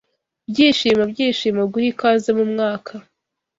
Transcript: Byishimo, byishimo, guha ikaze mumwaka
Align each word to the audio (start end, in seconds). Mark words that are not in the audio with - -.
Byishimo, 0.49 1.03
byishimo, 1.11 1.61
guha 1.71 1.87
ikaze 1.91 2.29
mumwaka 2.37 2.93